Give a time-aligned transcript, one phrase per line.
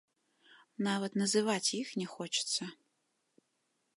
[0.87, 2.63] Нават называць іх не хочацца.